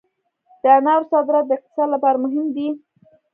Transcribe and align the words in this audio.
د 0.61 0.63
انارو 0.77 1.09
صادرات 1.11 1.45
د 1.47 1.51
اقتصاد 1.57 1.87
لپاره 1.95 2.17
مهم 2.25 2.45
دي 2.55 2.67